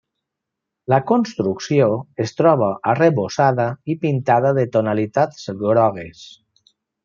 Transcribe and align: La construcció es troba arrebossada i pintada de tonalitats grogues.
La 0.93 0.97
construcció 1.11 1.89
es 2.25 2.33
troba 2.39 2.71
arrebossada 2.95 3.69
i 3.95 3.99
pintada 4.07 4.55
de 4.61 4.65
tonalitats 4.79 5.49
grogues. 5.65 6.27